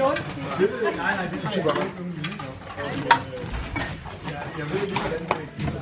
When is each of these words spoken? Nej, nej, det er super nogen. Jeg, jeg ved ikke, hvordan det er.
Nej, 0.00 1.16
nej, 1.16 1.26
det 1.30 1.44
er 1.44 1.50
super 1.50 1.72
nogen. 1.74 1.92
Jeg, 4.30 4.42
jeg 4.58 4.66
ved 4.70 4.80
ikke, 4.82 4.96
hvordan 5.00 5.20
det 5.20 5.74
er. 5.74 5.79